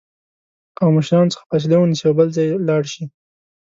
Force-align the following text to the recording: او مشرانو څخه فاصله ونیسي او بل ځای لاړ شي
او 0.81 0.87
مشرانو 0.97 1.31
څخه 1.33 1.43
فاصله 1.49 1.75
ونیسي 1.79 2.05
او 2.07 2.15
بل 2.19 2.27
ځای 2.35 2.47
لاړ 2.67 2.83
شي 2.93 3.03